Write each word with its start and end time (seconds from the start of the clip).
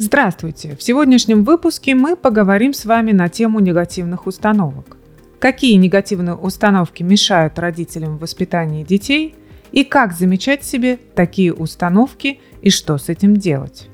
Здравствуйте! 0.00 0.76
В 0.76 0.82
сегодняшнем 0.82 1.42
выпуске 1.42 1.96
мы 1.96 2.14
поговорим 2.14 2.72
с 2.72 2.84
вами 2.84 3.10
на 3.10 3.28
тему 3.28 3.58
негативных 3.58 4.28
установок. 4.28 4.96
Какие 5.40 5.74
негативные 5.74 6.36
установки 6.36 7.02
мешают 7.02 7.58
родителям 7.58 8.16
в 8.16 8.20
воспитании 8.20 8.84
детей 8.84 9.34
и 9.72 9.82
как 9.82 10.12
замечать 10.12 10.62
себе 10.62 11.00
такие 11.16 11.52
установки 11.52 12.38
и 12.62 12.70
что 12.70 12.96
с 12.96 13.08
этим 13.08 13.36
делать. 13.36 13.88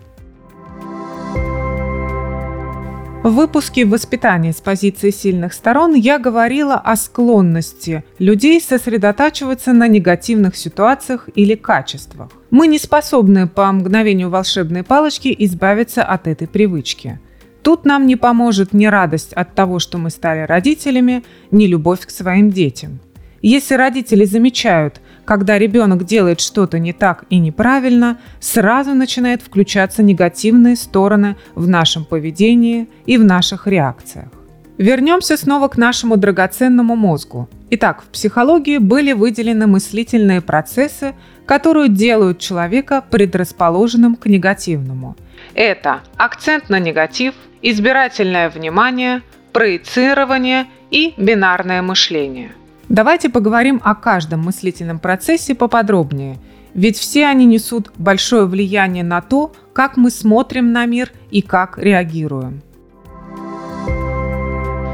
В 3.24 3.30
выпуске 3.30 3.86
«Воспитание 3.86 4.52
с 4.52 4.60
позиции 4.60 5.08
сильных 5.08 5.54
сторон» 5.54 5.94
я 5.94 6.18
говорила 6.18 6.74
о 6.74 6.94
склонности 6.94 8.04
людей 8.18 8.60
сосредотачиваться 8.60 9.72
на 9.72 9.88
негативных 9.88 10.56
ситуациях 10.56 11.30
или 11.34 11.54
качествах. 11.54 12.28
Мы 12.50 12.66
не 12.66 12.78
способны 12.78 13.48
по 13.48 13.72
мгновению 13.72 14.28
волшебной 14.28 14.82
палочки 14.82 15.34
избавиться 15.38 16.04
от 16.04 16.26
этой 16.26 16.46
привычки. 16.46 17.18
Тут 17.62 17.86
нам 17.86 18.06
не 18.06 18.16
поможет 18.16 18.74
ни 18.74 18.84
радость 18.84 19.32
от 19.32 19.54
того, 19.54 19.78
что 19.78 19.96
мы 19.96 20.10
стали 20.10 20.40
родителями, 20.40 21.24
ни 21.50 21.64
любовь 21.66 22.04
к 22.04 22.10
своим 22.10 22.50
детям. 22.50 23.00
Если 23.40 23.74
родители 23.74 24.26
замечают, 24.26 25.00
когда 25.24 25.58
ребенок 25.58 26.04
делает 26.04 26.40
что-то 26.40 26.78
не 26.78 26.92
так 26.92 27.24
и 27.30 27.38
неправильно, 27.38 28.18
сразу 28.40 28.94
начинает 28.94 29.42
включаться 29.42 30.02
негативные 30.02 30.76
стороны 30.76 31.36
в 31.54 31.68
нашем 31.68 32.04
поведении 32.04 32.88
и 33.06 33.16
в 33.16 33.24
наших 33.24 33.66
реакциях. 33.66 34.28
Вернемся 34.76 35.36
снова 35.36 35.68
к 35.68 35.76
нашему 35.76 36.16
драгоценному 36.16 36.96
мозгу. 36.96 37.48
Итак, 37.70 38.02
в 38.02 38.06
психологии 38.06 38.78
были 38.78 39.12
выделены 39.12 39.68
мыслительные 39.68 40.40
процессы, 40.40 41.14
которые 41.46 41.88
делают 41.88 42.40
человека 42.40 43.04
предрасположенным 43.08 44.16
к 44.16 44.26
негативному. 44.26 45.16
Это 45.54 46.00
акцент 46.16 46.70
на 46.70 46.80
негатив, 46.80 47.34
избирательное 47.62 48.50
внимание, 48.50 49.22
проецирование 49.52 50.66
и 50.90 51.14
бинарное 51.16 51.80
мышление– 51.80 52.52
Давайте 52.88 53.30
поговорим 53.30 53.80
о 53.82 53.94
каждом 53.94 54.40
мыслительном 54.40 54.98
процессе 54.98 55.54
поподробнее, 55.54 56.38
ведь 56.74 56.98
все 56.98 57.26
они 57.26 57.46
несут 57.46 57.92
большое 57.96 58.46
влияние 58.46 59.04
на 59.04 59.20
то, 59.20 59.52
как 59.72 59.96
мы 59.96 60.10
смотрим 60.10 60.72
на 60.72 60.86
мир 60.86 61.12
и 61.30 61.40
как 61.40 61.78
реагируем. 61.78 62.62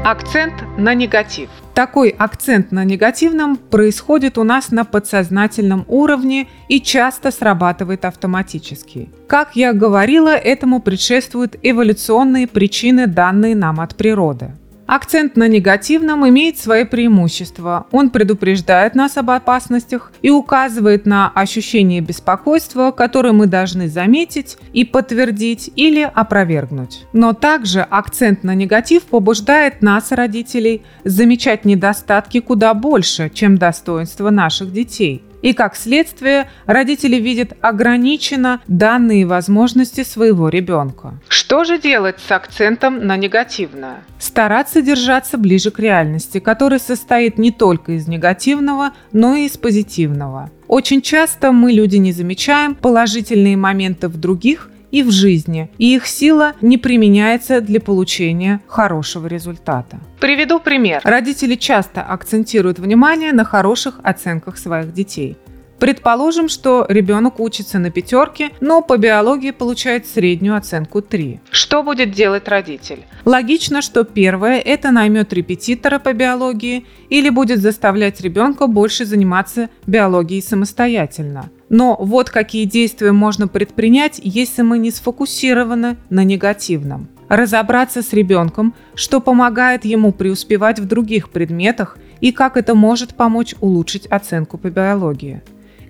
Акцент 0.03 0.53
на 0.77 0.95
негатив. 0.95 1.49
Такой 1.75 2.09
акцент 2.09 2.71
на 2.71 2.83
негативном 2.83 3.55
происходит 3.55 4.39
у 4.39 4.43
нас 4.43 4.71
на 4.71 4.83
подсознательном 4.83 5.85
уровне 5.87 6.47
и 6.67 6.81
часто 6.81 7.29
срабатывает 7.29 8.03
автоматически. 8.05 9.09
Как 9.27 9.55
я 9.55 9.73
говорила, 9.73 10.29
этому 10.29 10.81
предшествуют 10.81 11.55
эволюционные 11.61 12.47
причины, 12.47 13.05
данные 13.05 13.55
нам 13.55 13.79
от 13.79 13.95
природы. 13.95 14.55
Акцент 14.93 15.37
на 15.37 15.47
негативном 15.47 16.27
имеет 16.27 16.57
свои 16.57 16.83
преимущества. 16.83 17.87
Он 17.91 18.09
предупреждает 18.09 18.93
нас 18.93 19.15
об 19.15 19.29
опасностях 19.29 20.11
и 20.21 20.29
указывает 20.29 21.05
на 21.05 21.29
ощущение 21.29 22.01
беспокойства, 22.01 22.91
которое 22.91 23.31
мы 23.31 23.47
должны 23.47 23.87
заметить 23.87 24.57
и 24.73 24.83
подтвердить 24.83 25.71
или 25.77 26.01
опровергнуть. 26.01 27.05
Но 27.13 27.31
также 27.31 27.79
акцент 27.83 28.43
на 28.43 28.53
негатив 28.53 29.03
побуждает 29.03 29.81
нас, 29.81 30.11
родителей, 30.11 30.81
замечать 31.05 31.63
недостатки 31.63 32.41
куда 32.41 32.73
больше, 32.73 33.31
чем 33.33 33.57
достоинства 33.57 34.29
наших 34.29 34.73
детей– 34.73 35.23
и, 35.41 35.53
как 35.53 35.75
следствие, 35.75 36.49
родители 36.65 37.17
видят 37.17 37.53
ограниченно 37.61 38.61
данные 38.67 39.25
возможности 39.25 40.03
своего 40.03 40.49
ребенка. 40.49 41.15
Что 41.27 41.63
же 41.63 41.79
делать 41.79 42.19
с 42.19 42.31
акцентом 42.31 43.05
на 43.05 43.17
негативное? 43.17 44.03
Стараться 44.19 44.81
держаться 44.81 45.37
ближе 45.37 45.71
к 45.71 45.79
реальности, 45.79 46.39
которая 46.39 46.79
состоит 46.79 47.37
не 47.37 47.51
только 47.51 47.93
из 47.93 48.07
негативного, 48.07 48.91
но 49.11 49.35
и 49.35 49.45
из 49.45 49.57
позитивного. 49.57 50.49
Очень 50.67 51.01
часто 51.01 51.51
мы, 51.51 51.73
люди, 51.73 51.97
не 51.97 52.13
замечаем 52.13 52.75
положительные 52.75 53.57
моменты 53.57 54.07
в 54.07 54.17
других 54.17 54.70
и 54.91 55.03
в 55.03 55.11
жизни, 55.11 55.69
и 55.77 55.95
их 55.95 56.05
сила 56.05 56.53
не 56.61 56.77
применяется 56.77 57.61
для 57.61 57.79
получения 57.79 58.61
хорошего 58.67 59.27
результата. 59.27 59.99
Приведу 60.19 60.59
пример. 60.59 61.01
Родители 61.03 61.55
часто 61.55 62.01
акцентируют 62.01 62.79
внимание 62.79 63.33
на 63.33 63.43
хороших 63.43 63.99
оценках 64.03 64.57
своих 64.57 64.93
детей. 64.93 65.37
Предположим, 65.81 66.47
что 66.47 66.85
ребенок 66.89 67.39
учится 67.39 67.79
на 67.79 67.89
пятерке, 67.89 68.51
но 68.59 68.83
по 68.83 68.97
биологии 68.97 69.49
получает 69.49 70.05
среднюю 70.05 70.55
оценку 70.55 71.01
3. 71.01 71.39
Что 71.49 71.81
будет 71.81 72.11
делать 72.11 72.47
родитель? 72.47 72.99
Логично, 73.25 73.81
что 73.81 74.03
первое– 74.03 74.59
это 74.65 74.91
наймет 74.91 75.33
репетитора 75.33 75.97
по 75.97 76.13
биологии 76.13 76.85
или 77.09 77.31
будет 77.31 77.61
заставлять 77.61 78.21
ребенка 78.21 78.67
больше 78.67 79.05
заниматься 79.05 79.71
биологией 79.87 80.43
самостоятельно. 80.43 81.49
Но 81.69 81.97
вот 81.99 82.29
какие 82.29 82.65
действия 82.65 83.11
можно 83.11 83.47
предпринять, 83.47 84.21
если 84.23 84.61
мы 84.61 84.77
не 84.77 84.91
сфокусированы 84.91 85.97
на 86.11 86.23
негативном. 86.23 87.09
Разобраться 87.27 88.03
с 88.03 88.13
ребенком, 88.13 88.75
что 88.93 89.19
помогает 89.19 89.83
ему 89.85 90.11
преуспевать 90.11 90.79
в 90.79 90.85
других 90.85 91.31
предметах 91.31 91.97
и 92.19 92.31
как 92.31 92.55
это 92.55 92.75
может 92.75 93.15
помочь 93.15 93.55
улучшить 93.61 94.05
оценку 94.05 94.59
по 94.59 94.69
биологии. 94.69 95.41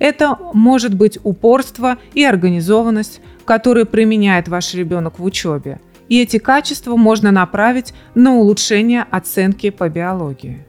Это 0.02 0.36
может 0.54 0.96
быть 0.96 1.20
упорство 1.24 2.00
и 2.16 2.24
организованность, 2.24 3.22
которые 3.46 3.86
применяет 3.86 4.48
ваш 4.48 4.74
ребенок 4.74 5.20
в 5.20 5.24
учебе. 5.24 5.80
И 6.10 6.20
эти 6.20 6.40
качества 6.40 6.96
можно 6.96 7.30
направить 7.30 7.94
на 8.16 8.34
улучшение 8.34 9.06
оценки 9.12 9.70
по 9.70 9.90
биологии. 9.90 10.66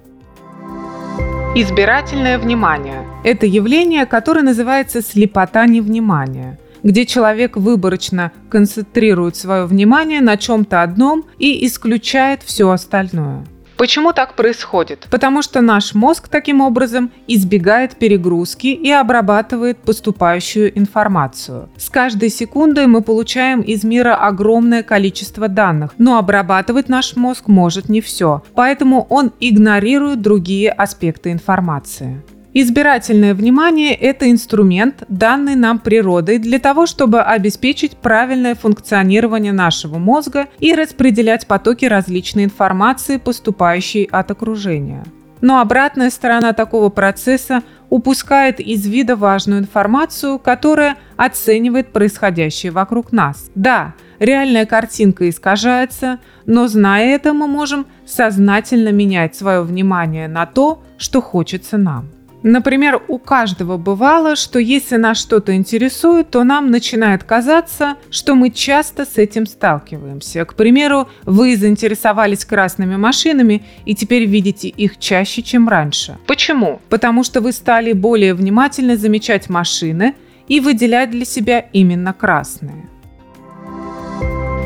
Избирательное 1.56 2.38
внимание– 2.38 3.06
это 3.25 3.47
явление, 3.47 4.04
которое 4.04 4.43
называется 4.43 5.00
слепота 5.00 5.66
невнимания 5.66 6.59
где 6.82 7.06
человек 7.06 7.56
выборочно 7.56 8.32
концентрирует 8.50 9.37
свое 9.37 9.66
внимание 9.66 10.20
на 10.20 10.37
чем-то 10.37 10.82
одном 10.82 11.25
и 11.38 11.64
исключает 11.64 12.43
все 12.43 12.69
остальное. 12.70 13.44
Почему 13.77 14.12
так 14.12 14.34
происходит? 14.34 15.06
Потому 15.10 15.43
что 15.43 15.60
наш 15.60 15.94
мозг 15.94 16.28
таким 16.28 16.60
образом 16.60 17.10
избегает 17.27 17.97
перегрузки 17.97 18.69
и 18.69 18.91
обрабатывает 18.91 19.78
поступающую 19.78 20.77
информацию. 20.78 21.69
С 21.77 21.91
каждой 21.91 22.28
секундой 22.28 22.87
мы 22.87 23.03
получаем 23.03 23.61
из 23.61 23.84
мира 23.84 24.15
огромное 24.15 24.82
количество 24.82 25.49
данных, 25.49 25.94
но 25.99 26.19
обрабатывать 26.19 26.88
наш 26.88 27.16
мозг 27.16 27.49
может 27.49 27.88
не 27.88 28.00
все, 28.00 28.43
поэтому 28.55 29.06
он 29.11 29.32
игнорирует 29.41 30.22
другие 30.22 30.71
аспекты 30.71 31.32
информации. 31.32 32.22
Избирательное 32.54 33.34
внимание– 33.34 33.94
это 34.00 34.30
инструмент, 34.30 35.04
данный 35.08 35.54
нам 35.54 35.78
природой 35.78 36.36
для 36.36 36.58
того, 36.58 36.84
чтобы 36.84 37.22
обеспечить 37.22 37.96
правильное 37.96 38.54
функционирование 38.54 39.52
нашего 39.52 39.96
мозга 39.96 40.48
и 40.58 40.74
распределять 40.74 41.46
потоки 41.46 41.86
различной 41.86 42.44
информации, 42.44 43.16
поступающей 43.16 44.04
от 44.04 44.30
окружения. 44.30 45.02
Но 45.40 45.60
обратная 45.60 46.10
сторона 46.10 46.52
такого 46.52 46.90
процесса 46.90 47.62
упускает 47.88 48.60
из 48.60 48.86
вида 48.86 49.16
важную 49.16 49.60
информацию, 49.60 50.38
которая 50.38 50.96
оценивает 51.16 51.90
происходящее 51.90 52.70
вокруг 52.70 53.12
нас. 53.12 53.50
Да, 53.54 53.94
реальная 54.19 54.66
картинка 54.66 55.26
искажается, 55.28 56.19
но 56.44 56.69
зная 56.69 57.14
это, 57.14 57.32
мы 57.32 57.48
можем 57.48 57.86
сознательно 58.06 58.90
менять 58.90 59.34
свое 59.34 59.62
внимание 59.62 60.28
на 60.28 60.44
то, 60.44 60.82
что 60.98 61.22
хочется 61.22 61.78
нам. 61.78 62.10
Например, 62.42 63.00
у 63.06 63.19
каждого 63.19 63.76
бывало, 63.76 64.34
что 64.34 64.58
если 64.58 64.97
нас 64.97 65.19
что-то 65.19 65.54
интересует, 65.54 66.30
то 66.30 66.42
нам 66.42 66.70
начинает 66.70 67.22
казаться, 67.22 67.97
что 68.10 68.34
мы 68.34 68.50
часто 68.50 69.04
с 69.04 69.16
этим 69.16 69.46
сталкиваемся. 69.46 70.44
К 70.44 70.55
примеру, 70.55 71.08
вы 71.25 71.56
заинтересовались 71.56 72.44
красными 72.44 72.96
машинами 72.96 73.62
и 73.84 73.94
теперь 73.94 74.25
видите 74.25 74.69
их 74.69 74.99
чаще, 74.99 75.43
чем 75.43 75.69
раньше. 75.69 76.19
Почему? 76.26 76.81
Потому 76.88 77.22
что 77.22 77.40
вы 77.40 77.52
стали 77.52 77.93
более 77.93 78.34
внимательно 78.34 78.96
замечать 78.96 79.49
машины 79.49 80.14
и 80.49 80.58
выделять 80.58 81.11
для 81.12 81.25
себя 81.25 81.61
именно 81.72 82.12
красные. 82.12 82.88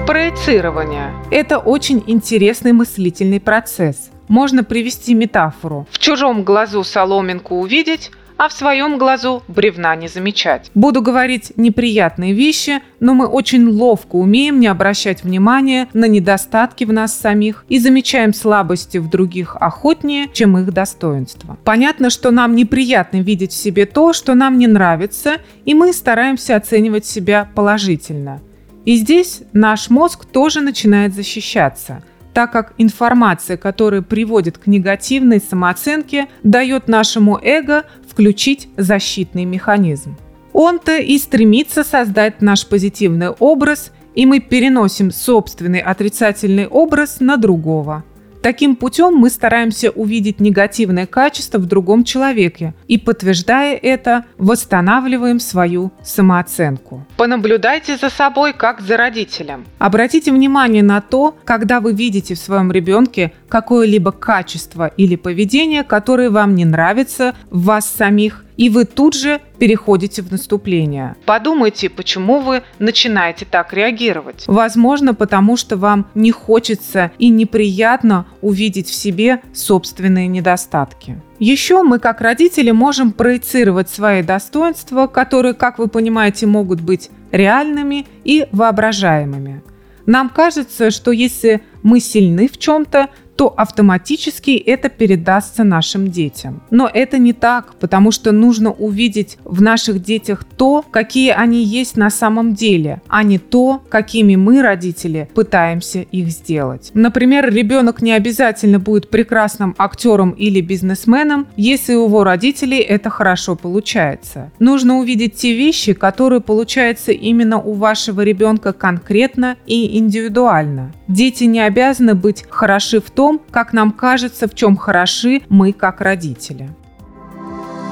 Проецирование– 0.07 1.13
это 1.31 1.59
очень 1.59 2.03
интересный 2.07 2.73
мыслительный 2.73 3.41
процесс– 3.41 4.11
можно 4.29 4.65
привести 4.65 5.15
метафору. 5.15 5.87
В 5.91 5.99
чужом 5.99 6.45
глазу 6.45 6.85
соломинку 6.85 7.57
увидеть, 7.57 8.11
а 8.37 8.49
в 8.49 8.53
своем 8.53 8.99
глазу 8.99 9.43
бревна 9.49 9.97
не 9.97 10.09
замечать. 10.09 10.71
Буду 10.75 11.01
говорить 11.01 11.53
неприятные 11.57 12.35
вещи, 12.35 12.81
но 13.01 13.15
мы 13.15 13.27
очень 13.27 13.67
ловко 13.67 14.17
умеем 14.17 14.61
не 14.61 14.67
обращать 14.67 15.25
внимания 15.25 15.89
на 15.95 16.07
недостатки 16.07 16.85
в 16.85 16.93
нас 16.93 17.19
самих 17.19 17.65
и 17.69 17.79
замечаем 17.79 18.35
слабости 18.35 18.99
в 18.99 19.09
других 19.09 19.57
охотнее, 19.57 20.29
чем 20.33 20.59
их 20.59 20.73
достоинства. 20.73 21.57
Понятно, 21.65 22.11
что 22.11 22.31
нам 22.31 22.55
неприятно 22.55 23.19
видеть 23.19 23.53
в 23.53 23.57
себе 23.57 23.87
то, 23.87 24.13
что 24.13 24.35
нам 24.35 24.59
не 24.59 24.67
нравится, 24.67 25.37
и 25.65 25.75
мы 25.75 25.93
стараемся 25.93 26.57
оценивать 26.57 27.07
себя 27.07 27.49
положительно. 27.55 28.41
И 28.85 28.97
здесь 28.97 29.43
наш 29.53 29.91
мозг 29.91 30.27
тоже 30.27 30.61
начинает 30.61 31.15
защищаться– 31.15 32.03
так 32.37 32.53
как 32.53 32.75
информация, 32.77 33.57
которая 33.57 34.03
приводит 34.03 34.59
к 34.59 34.67
негативной 34.67 35.41
самооценке, 35.41 36.27
дает 36.43 36.87
нашему 36.87 37.41
эго 37.43 37.85
включить 38.07 38.69
защитный 38.77 39.47
механизм. 39.47 40.19
Он-то 40.53 40.99
и 40.99 41.17
стремится 41.17 41.83
создать 41.83 42.43
наш 42.43 42.67
позитивный 42.67 43.31
образ, 43.31 43.91
и 44.15 44.27
мы 44.27 44.41
переносим 44.41 45.13
собственный 45.13 45.81
отрицательный 45.81 46.67
образ 46.67 47.21
на 47.21 47.39
другого– 47.39 48.05
Таким 48.43 48.77
путем 48.77 49.15
мы 49.15 49.31
стараемся 49.31 49.91
увидеть 49.91 50.41
негативное 50.41 51.07
качество 51.07 51.59
в 51.59 51.67
другом 51.67 52.05
человеке 52.05 52.75
и, 52.89 52.99
подтверждая 52.99 53.77
это, 53.77 54.25
восстанавливаем 54.39 55.41
свою 55.41 55.91
самооценку. 56.03 57.05
Понаблюдайте 57.17 57.97
за 57.97 58.11
собой, 58.11 58.53
как 58.53 58.81
за 58.81 58.97
родителем. 58.97 59.65
Обратите 59.79 60.33
внимание 60.33 60.83
на 60.83 61.01
то, 61.01 61.37
когда 61.45 61.81
вы 61.81 61.93
видите 61.93 62.35
в 62.35 62.39
своем 62.39 62.71
ребенке 62.71 63.33
какое-либо 63.49 64.13
качество 64.13 64.87
или 64.97 65.17
поведение, 65.17 65.85
которое 65.85 66.31
вам 66.31 66.55
не 66.55 66.65
нравится 66.65 67.35
в 67.51 67.65
вас 67.65 67.87
самих, 67.87 68.46
и 68.57 68.69
вы 68.69 68.85
тут 68.85 69.15
же 69.15 69.41
переходите 69.59 70.23
в 70.23 70.31
наступление. 70.31 71.17
Подумайте, 71.25 71.89
почему 71.89 72.41
вы 72.41 72.63
начинаете 72.79 73.47
так 73.49 73.73
реагировать. 73.73 74.45
Возможно, 74.47 75.15
потому 75.15 75.57
что 75.57 75.77
вам 75.77 76.07
не 76.15 76.31
хочется 76.31 77.11
и 77.19 77.29
неприятно 77.29 78.27
увидеть 78.41 78.89
в 78.89 78.95
себе 78.95 79.43
собственные 79.53 80.29
недостатки. 80.29 81.21
Еще 81.39 81.83
мы, 81.83 81.99
как 81.99 82.21
родители, 82.21 82.71
можем 82.71 83.13
проецировать 83.13 83.91
свои 83.91 84.23
достоинства, 84.23 85.07
которые, 85.07 85.55
как 85.55 85.79
вы 85.79 85.89
понимаете, 85.89 86.47
могут 86.47 86.81
быть 86.81 87.11
реальными 87.31 88.07
и 88.25 88.47
воображаемыми. 88.53 89.63
Нам 90.07 90.29
кажется, 90.29 90.91
что 90.91 91.11
если 91.11 91.63
мы 91.83 92.01
сильны 92.01 92.49
в 92.49 92.59
чем-то, 92.59 93.09
то 93.37 93.53
автоматически 93.57 94.51
это 94.53 94.89
передастся 94.89 95.63
нашим 95.63 96.11
детям. 96.11 96.63
Но 96.71 96.91
это 96.93 97.19
не 97.19 97.33
так, 97.33 97.75
потому 97.75 98.11
что 98.11 98.33
нужно 98.33 98.73
увидеть 98.73 99.39
в 99.45 99.61
наших 99.61 100.03
детях 100.03 100.45
то, 100.45 100.85
какие 100.91 101.31
они 101.31 101.63
есть 101.63 101.97
на 101.97 102.11
самом 102.11 102.55
деле, 102.55 103.03
а 103.09 103.23
не 103.23 103.39
то, 103.39 103.83
какими 103.89 104.37
мы, 104.37 104.63
родители, 104.63 105.29
пытаемся 105.35 106.01
их 106.01 106.29
сделать. 106.29 106.91
Например, 106.95 107.53
ребенок 107.53 108.01
не 108.01 108.13
обязательно 108.13 108.79
будет 108.79 109.11
прекрасным 109.11 109.75
актером 109.79 110.31
или 110.31 110.61
бизнесменом, 110.61 111.47
если 111.57 111.95
у 111.95 112.07
его 112.07 112.25
родителей 112.25 112.79
это 112.79 113.11
хорошо 113.11 113.55
получается. 113.55 114.51
Нужно 114.59 114.99
увидеть 114.99 115.35
те 115.35 115.55
вещи, 115.55 115.93
которые 115.93 116.41
получаются 116.41 117.13
именно 117.13 117.61
у 117.61 117.75
вашего 117.75 118.23
ребенка 118.23 118.73
конкретно 118.73 119.57
и 119.67 119.99
индивидуально. 119.99 120.93
Дети 121.09 121.45
не 121.45 121.61
обязаны 121.61 122.15
быть 122.15 122.45
хороши 122.49 123.01
в 123.01 123.11
том, 123.11 123.26
том, 123.27 123.41
как 123.51 123.73
нам 123.73 123.91
кажется, 123.91 124.47
в 124.47 124.55
чем 124.55 124.77
хороши 124.77 125.43
мы 125.49 125.73
как 125.73 126.01
родители. 126.01 126.71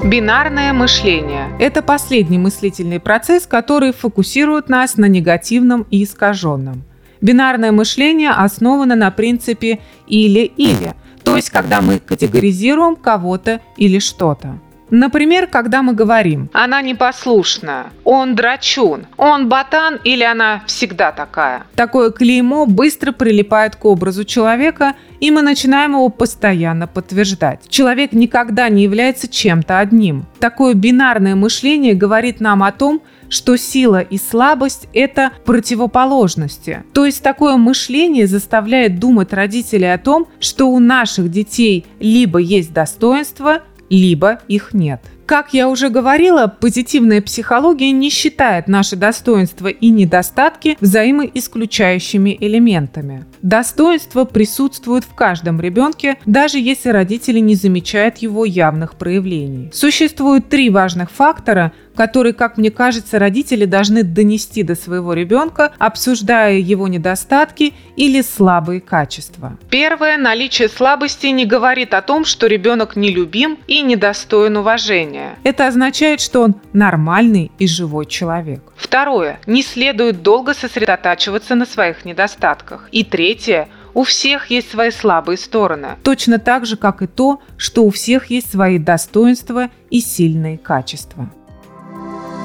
Бинарное 0.05 0.73
мышление– 0.73 1.49
это 1.59 1.83
последний 1.83 2.39
мыслительный 2.39 3.01
процесс, 3.01 3.45
который 3.47 3.93
фокусирует 3.93 4.69
нас 4.69 4.97
на 4.97 5.07
негативном 5.07 5.87
и 5.91 6.05
искаженном. 6.05 6.85
Бинарное 7.21 7.73
мышление 7.73 8.31
основано 8.31 8.95
на 8.95 9.11
принципе 9.11 9.81
«или-или», 10.07 10.95
то 11.25 11.35
есть 11.35 11.51
когда 11.51 11.81
мы 11.81 11.99
категоризируем 11.99 12.95
кого-то 12.95 13.61
или 13.77 13.99
что-то. 13.99 14.61
Например, 14.91 15.47
когда 15.47 15.83
мы 15.83 15.93
говорим 15.95 16.51
«она 16.53 16.83
непослушна», 16.83 17.87
«он 18.05 18.35
драчун», 18.35 19.07
«он 19.17 19.49
ботан» 19.49 19.99
или 20.05 20.23
«она 20.23 20.63
всегда 20.67 21.13
такая». 21.13 21.65
Такое 21.75 22.11
клеймо 22.11 22.67
быстро 22.67 23.13
прилипает 23.13 23.77
к 23.77 23.85
образу 23.85 24.25
человека, 24.25 24.95
и 25.21 25.31
мы 25.31 25.43
начинаем 25.43 25.93
его 25.93 26.09
постоянно 26.11 26.87
подтверждать. 26.87 27.61
Человек 27.69 28.13
никогда 28.13 28.69
не 28.69 28.83
является 28.83 29.27
чем-то 29.27 29.79
одним. 29.79 30.27
Такое 30.39 30.75
бинарное 30.75 31.35
мышление 31.35 31.95
говорит 31.95 32.41
нам 32.41 32.63
о 32.63 32.73
том, 32.73 33.03
что 33.31 33.57
сила 33.57 34.01
и 34.01 34.19
слабость– 34.19 34.87
это 34.93 35.33
противоположности. 35.45 36.85
То 36.93 37.07
есть 37.07 37.23
такое 37.23 37.57
мышление 37.57 38.27
заставляет 38.27 38.99
думать 38.99 39.33
родителей 39.33 39.93
о 39.93 39.99
том, 39.99 40.29
что 40.41 40.69
у 40.69 40.79
наших 40.79 41.31
детей 41.31 41.87
либо 41.99 42.39
есть 42.39 42.73
достоинство, 42.73 43.63
либо 43.89 44.41
их 44.49 44.75
нет. 44.75 45.01
Как 45.27 45.55
я 45.55 45.71
уже 45.71 45.89
говорила, 45.89 46.47
позитивная 46.49 47.23
психология 47.23 47.91
не 47.93 48.11
считает 48.11 48.69
наши 48.69 48.95
достоинства 48.95 49.69
и 49.69 49.89
недостатки 49.89 50.77
взаимоисключающими 50.81 52.37
элементами. 52.39 53.25
Достоинство 53.41 54.25
присутствует 54.25 55.05
в 55.05 55.15
каждом 55.15 55.61
ребенке, 55.61 56.19
даже 56.27 56.59
если 56.59 56.91
родители 56.91 57.39
не 57.39 57.55
замечают 57.55 58.19
его 58.19 58.45
явных 58.45 58.97
проявлений. 58.97 59.71
Существует 59.73 60.51
три 60.51 60.69
важных 60.69 61.11
фактора, 61.11 61.73
которые, 61.97 62.33
как 62.33 62.59
мне 62.59 62.71
кажется, 62.71 63.19
родители 63.19 63.65
должны 63.65 64.03
донести 64.03 64.63
до 64.63 64.75
своего 64.75 65.15
ребенка, 65.15 65.73
обсуждая 65.79 66.57
его 66.57 66.89
недостатки 66.89 67.73
или 67.97 68.21
слабые 68.21 68.81
качества. 68.81 69.57
Первое. 69.71 70.19
Наличие 70.19 70.69
слабости 70.69 71.27
не 71.29 71.47
говорит 71.47 71.95
о 71.95 72.03
том, 72.03 72.25
что 72.25 72.47
ребенок 72.47 72.97
нелюбим 72.97 73.59
и 73.67 73.83
недостоин 73.83 74.57
уважения. 74.57 75.14
Это 75.43 75.67
означает, 75.67 76.21
что 76.21 76.43
он 76.43 76.57
нормальный 76.73 77.51
и 77.59 77.67
живой 77.67 78.07
человек. 78.07 78.63
Второе. 78.77 79.41
Не 79.47 79.63
следует 79.63 80.23
долго 80.23 80.55
сосредотачиваться 80.55 81.55
на 81.55 81.67
своих 81.67 82.05
недостатках. 82.05 82.89
И 82.93 83.05
третье. 83.05 83.69
У 83.95 84.03
всех 84.03 84.51
есть 84.51 84.71
свои 84.71 84.91
слабые 84.91 85.39
стороны. 85.39 85.91
Точно 86.03 86.39
так 86.39 86.67
же, 86.67 86.77
как 86.77 87.03
и 87.03 87.07
то, 87.07 87.41
что 87.57 87.85
у 87.85 87.91
всех 87.91 88.27
есть 88.27 88.51
свои 88.51 88.79
достоинства 88.79 89.69
и 89.91 90.01
сильные 90.01 90.59
качества. 90.59 91.31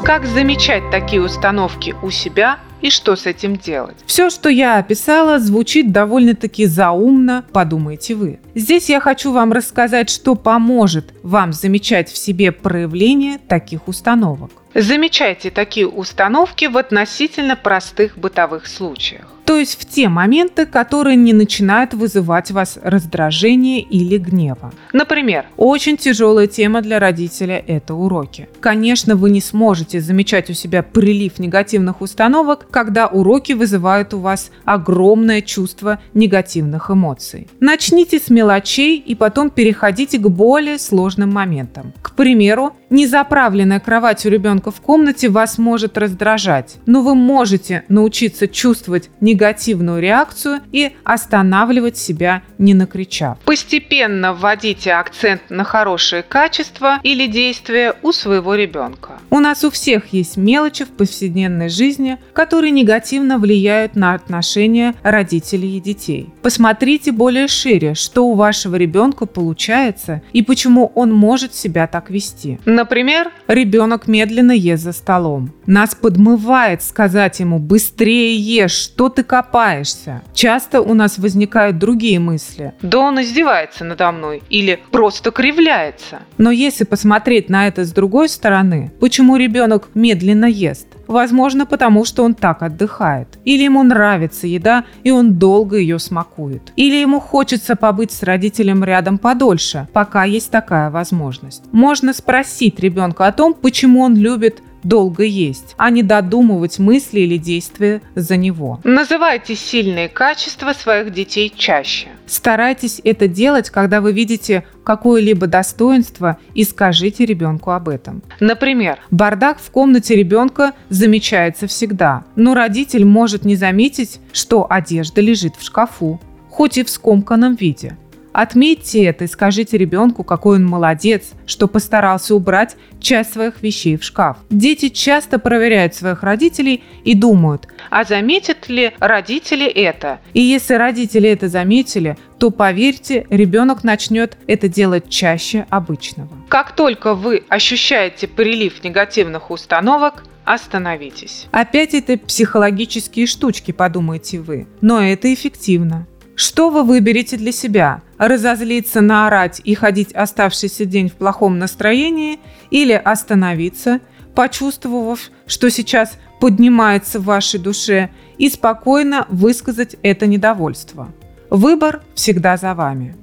Как 0.03 0.25
замечать 0.25 0.83
такие 0.91 1.21
установки 1.21 1.95
у 2.01 2.09
себя 2.09 2.59
и 2.81 2.89
что 2.89 3.15
с 3.15 3.25
этим 3.25 3.57
делать. 3.57 3.97
Все, 4.05 4.29
что 4.29 4.49
я 4.49 4.77
описала, 4.77 5.39
звучит 5.39 5.91
довольно-таки 5.91 6.65
заумно, 6.65 7.45
подумайте 7.51 8.15
вы. 8.15 8.39
Здесь 8.55 8.89
я 8.89 8.99
хочу 8.99 9.31
вам 9.31 9.51
рассказать, 9.51 10.09
что 10.09 10.35
поможет 10.35 11.13
вам 11.23 11.53
замечать 11.53 12.09
в 12.09 12.17
себе 12.17 12.51
проявление 12.51 13.37
таких 13.37 13.87
установок. 13.87 14.51
Замечайте 14.75 15.49
такие 15.49 15.87
установки 15.87 16.65
в 16.65 16.77
относительно 16.77 17.55
простых 17.55 18.17
бытовых 18.17 18.67
случаях 18.67 19.39
то 19.49 19.57
есть 19.57 19.81
в 19.81 19.85
те 19.89 20.09
моменты, 20.09 20.67
которые 20.67 21.15
не 21.15 21.33
начинают 21.33 21.95
вызывать 21.95 22.51
вас 22.51 22.77
раздражение 22.83 23.81
или 23.81 24.19
гнева. 24.19 24.71
Например, 24.93 25.47
очень 25.57 25.97
тяжелая 25.97 26.45
тема 26.45 26.83
для 26.83 26.99
родителя– 26.99 27.57
это 27.67 27.95
уроки. 27.95 28.47
Конечно, 28.59 29.15
вы 29.15 29.31
не 29.31 29.41
сможете 29.41 30.01
замечать 30.01 30.51
у 30.51 30.53
себя 30.53 30.83
прилив 30.83 31.39
негативных 31.39 32.01
установок, 32.01 32.67
когда 32.69 33.07
уроки 33.07 33.53
вызывают 33.53 34.13
у 34.13 34.19
вас 34.19 34.51
огромное 34.65 35.41
чувство 35.41 35.99
негативных 36.13 36.91
эмоций. 36.91 37.47
Начните 37.59 38.19
с 38.19 38.29
мелочей 38.29 38.99
и 38.99 39.15
потом 39.15 39.49
переходите 39.49 40.19
к 40.19 40.29
более 40.29 40.77
сложным 40.77 41.31
моментам. 41.31 41.93
К 42.03 42.11
примеру, 42.11 42.75
незаправленная 42.91 43.79
кровать 43.79 44.23
у 44.27 44.29
ребенка 44.29 44.58
в 44.67 44.81
комнате 44.81 45.29
вас 45.29 45.57
может 45.57 45.97
раздражать, 45.97 46.77
но 46.85 47.01
вы 47.01 47.15
можете 47.15 47.83
научиться 47.89 48.47
чувствовать 48.47 49.09
негативную 49.21 50.01
реакцию 50.01 50.59
и 50.71 50.91
останавливать 51.03 51.97
себя, 51.97 52.43
не 52.57 52.73
накричав. 52.73 53.37
Постепенно 53.45 54.33
вводите 54.33 54.91
акцент 54.91 55.41
на 55.49 55.63
хорошие 55.63 56.23
качества 56.23 56.99
или 57.03 57.27
действия 57.27 57.95
у 58.01 58.11
своего 58.11 58.55
ребенка. 58.55 59.19
У 59.29 59.39
нас 59.39 59.63
у 59.63 59.69
всех 59.69 60.13
есть 60.13 60.37
мелочи 60.37 60.85
в 60.85 60.89
повседневной 60.89 61.69
жизни, 61.69 62.17
которые 62.33 62.71
негативно 62.71 63.37
влияют 63.37 63.95
на 63.95 64.13
отношения 64.13 64.95
родителей 65.03 65.77
и 65.77 65.81
детей. 65.81 66.29
Посмотрите 66.41 67.11
более 67.11 67.47
шире, 67.47 67.93
что 67.95 68.25
у 68.25 68.33
вашего 68.33 68.75
ребенка 68.75 69.25
получается 69.25 70.21
и 70.33 70.41
почему 70.41 70.91
он 70.95 71.13
может 71.13 71.53
себя 71.53 71.87
так 71.87 72.09
вести. 72.09 72.59
Например, 72.65 73.31
ребенок 73.47 74.07
медленно 74.49 74.51
ест 74.51 74.83
за 74.83 74.93
столом. 74.93 75.51
Нас 75.65 75.95
подмывает 75.95 76.81
сказать 76.81 77.39
ему 77.39 77.59
«быстрее 77.59 78.35
ешь, 78.35 78.71
что 78.71 79.09
ты 79.09 79.23
копаешься. 79.23 80.21
Часто 80.33 80.81
у 80.81 80.93
нас 80.93 81.19
возникают 81.19 81.77
другие 81.77 82.19
мысли. 82.19 82.73
Да 82.81 82.99
он 82.99 83.21
издевается 83.21 83.83
надо 83.83 84.11
мной 84.11 84.41
или 84.49 84.79
просто 84.91 85.31
кривляется. 85.31 86.19
Но 86.37 86.51
если 86.51 86.85
посмотреть 86.85 87.49
на 87.49 87.67
это 87.67 87.85
с 87.85 87.91
другой 87.91 88.29
стороны, 88.29 88.91
почему 88.99 89.37
ребенок 89.37 89.89
медленно 89.93 90.45
ест? 90.45 90.87
Возможно, 91.09 91.65
потому 91.65 92.05
что 92.05 92.23
он 92.23 92.35
так 92.35 92.61
отдыхает. 92.61 93.39
Или 93.43 93.63
ему 93.63 93.81
нравится 93.81 94.45
еда, 94.45 94.85
и 95.03 95.09
он 95.09 95.39
долго 95.39 95.77
ее 95.77 95.97
смакует. 95.97 96.71
Или 96.75 96.97
ему 96.97 97.19
хочется 97.19 97.75
побыть 97.75 98.11
с 98.11 98.21
родителем 98.21 98.83
рядом 98.83 99.17
подольше, 99.17 99.87
пока 99.91 100.23
есть 100.25 100.51
такая 100.51 100.91
возможность. 100.91 101.63
Можно 101.71 102.13
спросить 102.13 102.79
ребенка 102.79 103.25
о 103.25 103.31
том, 103.31 103.55
почему 103.55 104.01
он 104.01 104.15
любит 104.15 104.61
долго 104.83 105.23
есть, 105.23 105.75
а 105.77 105.89
не 105.89 106.03
додумывать 106.03 106.79
мысли 106.79 107.21
или 107.21 107.37
действия 107.37 108.01
за 108.15 108.37
него. 108.37 108.79
Называйте 108.83 109.55
сильные 109.55 110.09
качества 110.09 110.73
своих 110.73 111.11
детей 111.13 111.51
чаще. 111.55 112.07
Старайтесь 112.25 113.01
это 113.03 113.27
делать, 113.27 113.69
когда 113.69 114.01
вы 114.01 114.13
видите 114.13 114.63
какое-либо 114.83 115.47
достоинство 115.47 116.37
и 116.53 116.63
скажите 116.63 117.25
ребенку 117.25 117.71
об 117.71 117.89
этом. 117.89 118.21
Например, 118.39 118.99
бардак 119.11 119.59
в 119.59 119.71
комнате 119.71 120.15
ребенка 120.15 120.73
замечается 120.89 121.67
всегда, 121.67 122.23
но 122.35 122.53
родитель 122.53 123.05
может 123.05 123.45
не 123.45 123.55
заметить, 123.55 124.19
что 124.31 124.67
одежда 124.69 125.21
лежит 125.21 125.55
в 125.55 125.63
шкафу, 125.63 126.21
хоть 126.49 126.77
и 126.77 126.83
в 126.83 126.89
скомканном 126.89 127.55
виде. 127.55 127.97
Отметьте 128.33 129.03
это 129.03 129.25
и 129.25 129.27
скажите 129.27 129.77
ребенку, 129.77 130.23
какой 130.23 130.57
он 130.57 130.65
молодец, 130.65 131.31
что 131.45 131.67
постарался 131.67 132.35
убрать 132.35 132.75
часть 132.99 133.33
своих 133.33 133.61
вещей 133.61 133.97
в 133.97 134.03
шкаф. 134.03 134.37
Дети 134.49 134.89
часто 134.89 135.39
проверяют 135.39 135.95
своих 135.95 136.23
родителей 136.23 136.83
и 137.03 137.15
думают, 137.15 137.67
а 137.89 138.03
заметят 138.03 138.69
ли 138.69 138.93
родители 138.99 139.65
это? 139.65 140.19
И 140.33 140.41
если 140.41 140.75
родители 140.75 141.29
это 141.29 141.47
заметили, 141.47 142.17
то 142.37 142.51
поверьте, 142.51 143.25
ребенок 143.29 143.83
начнет 143.83 144.37
это 144.47 144.67
делать 144.67 145.09
чаще 145.09 145.65
обычного. 145.69 146.29
Как 146.47 146.75
только 146.75 147.15
вы 147.15 147.43
ощущаете 147.49 148.27
прилив 148.27 148.83
негативных 148.83 149.51
установок, 149.51 150.23
остановитесь. 150.45 151.47
Опять 151.51 151.93
это 151.93 152.17
психологические 152.17 153.27
штучки, 153.27 153.71
подумаете 153.71 154.39
вы, 154.39 154.67
но 154.81 155.01
это 155.01 155.33
эффективно. 155.33 156.07
Что 156.39 156.69
вы 156.69 156.83
выберете 156.85 157.35
для 157.35 157.51
себя? 157.51 158.01
Разозлиться, 158.17 159.01
наорать 159.01 159.59
и 159.65 159.75
ходить 159.75 160.13
оставшийся 160.13 160.85
день 160.85 161.09
в 161.09 161.15
плохом 161.15 161.59
настроении 161.59 162.39
или 162.71 162.93
остановиться, 162.93 163.99
почувствовав, 164.35 165.31
что 165.45 165.69
сейчас 165.69 166.17
поднимается 166.39 167.19
в 167.19 167.25
вашей 167.25 167.59
душе, 167.59 168.09
и 168.37 168.49
спокойно 168.49 169.27
высказать 169.27 169.97
это 170.01 170.27
недовольство. 170.27 171.09
Выбор 171.49 172.03
всегда 172.15 172.55
за 172.55 172.73
вами. 172.73 173.17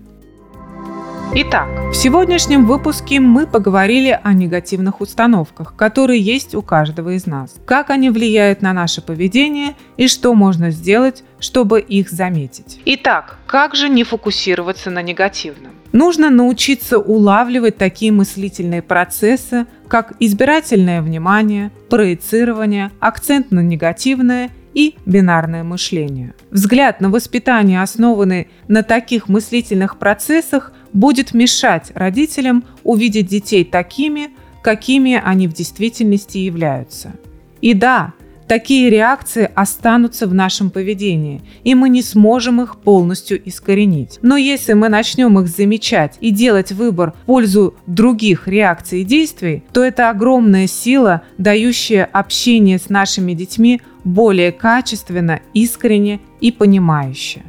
Итак, 1.35 1.69
в 1.91 1.95
сегодняшнем 1.95 2.67
выпуске 2.67 3.21
мы 3.21 3.47
поговорили 3.47 4.19
о 4.23 4.33
негативных 4.33 5.01
установках, 5.01 5.75
которые 5.77 6.21
есть 6.21 6.55
у 6.55 6.63
каждого 6.63 7.11
из 7.11 7.27
нас, 7.27 7.57
как 7.67 7.91
они 7.91 8.11
влияют 8.11 8.63
на 8.63 8.73
наше 8.73 9.03
поведение 9.03 9.75
и 9.97 10.09
что 10.09 10.35
можно 10.35 10.71
сделать, 10.71 11.25
чтобы 11.39 11.81
их 11.81 12.11
заметить. 12.11 12.81
Итак, 12.87 13.39
как 13.47 13.75
же 13.75 13.89
не 13.89 14.05
фокусироваться 14.05 14.91
на 14.91 15.03
негативном? 15.03 15.73
Нужно 15.93 16.31
научиться 16.31 16.99
улавливать 16.99 17.77
такие 17.77 18.13
мыслительные 18.13 18.83
процессы, 18.83 19.67
как 19.89 20.15
избирательное 20.21 21.03
внимание, 21.03 21.71
проецирование, 21.91 22.93
акцент 23.01 23.51
на 23.51 23.61
негативное 23.61 24.51
и 24.77 24.95
бинарное 25.07 25.65
мышление. 25.65 26.35
Взгляд 26.51 27.01
на 27.01 27.09
воспитание, 27.09 27.83
основанный 27.83 28.49
на 28.69 28.83
таких 28.83 29.29
мыслительных 29.29 29.99
процессах, 29.99 30.73
будет 30.93 31.33
мешать 31.33 31.91
родителям 31.95 32.63
увидеть 32.85 33.27
детей 33.27 33.65
такими, 33.65 34.31
какими 34.63 35.21
они 35.25 35.49
в 35.49 35.55
действительности 35.55 36.39
являются. 36.39 37.15
И 37.63 37.73
да, 37.73 38.13
такие 38.49 38.91
реакции 38.91 39.51
останутся 39.55 40.27
в 40.27 40.35
нашем 40.35 40.69
поведении, 40.71 41.41
и 41.65 41.75
мы 41.75 41.89
не 41.89 42.03
сможем 42.03 42.61
их 42.61 42.77
полностью 42.77 43.41
искоренить. 43.49 44.19
Но 44.21 44.37
если 44.37 44.75
мы 44.75 44.91
начнем 44.91 45.39
их 45.39 45.49
замечать 45.49 46.17
и 46.21 46.31
делать 46.31 46.73
выбор 46.73 47.13
в 47.13 47.27
пользу 47.27 47.77
других 47.87 48.47
реакций 48.47 49.01
и 49.01 49.05
действий, 49.05 49.63
то 49.73 49.83
это 49.83 50.11
огромная 50.11 50.67
сила, 50.67 51.23
дающая 51.39 52.05
общение 52.05 52.79
с 52.79 52.91
нашими 52.91 53.33
детьми 53.33 53.81
более 54.07 54.53
качественно, 54.53 55.41
искренне 55.53 56.21
и 56.41 56.51
понимающе. 56.51 57.43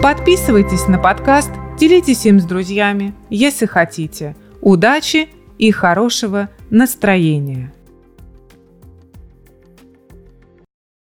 Подписывайтесь 0.00 0.86
на 0.86 0.98
подкаст 0.98 1.50
Делитесь 1.82 2.26
им 2.26 2.38
с 2.38 2.44
друзьями, 2.44 3.12
если 3.28 3.66
хотите. 3.66 4.36
Удачи 4.60 5.28
и 5.58 5.72
хорошего 5.72 6.48
настроения! 6.70 7.72